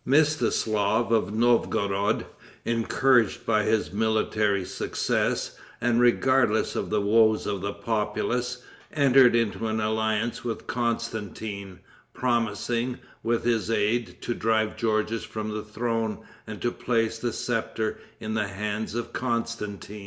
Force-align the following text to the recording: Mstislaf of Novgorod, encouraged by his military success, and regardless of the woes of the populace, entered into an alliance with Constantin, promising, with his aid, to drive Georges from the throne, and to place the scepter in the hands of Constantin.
Mstislaf 0.07 1.11
of 1.11 1.31
Novgorod, 1.31 2.25
encouraged 2.65 3.45
by 3.45 3.61
his 3.61 3.93
military 3.93 4.65
success, 4.65 5.55
and 5.79 6.01
regardless 6.01 6.75
of 6.75 6.89
the 6.89 6.99
woes 7.01 7.45
of 7.45 7.61
the 7.61 7.71
populace, 7.73 8.63
entered 8.91 9.35
into 9.35 9.67
an 9.67 9.79
alliance 9.79 10.43
with 10.43 10.65
Constantin, 10.65 11.81
promising, 12.15 12.97
with 13.21 13.43
his 13.43 13.69
aid, 13.69 14.19
to 14.23 14.33
drive 14.33 14.75
Georges 14.75 15.23
from 15.23 15.51
the 15.53 15.61
throne, 15.61 16.25
and 16.47 16.63
to 16.63 16.71
place 16.71 17.19
the 17.19 17.31
scepter 17.31 17.99
in 18.19 18.33
the 18.33 18.47
hands 18.47 18.95
of 18.95 19.13
Constantin. 19.13 19.99